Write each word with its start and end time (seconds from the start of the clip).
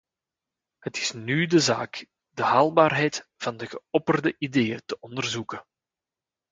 Het 0.79 0.97
is 0.97 1.11
nu 1.11 1.59
zaak 1.59 2.05
de 2.29 2.43
haalbaarheid 2.43 3.27
van 3.37 3.57
de 3.57 3.65
geopperde 3.67 4.35
ideeën 4.37 4.81
te 4.85 4.99
onderzoeken. 4.99 5.65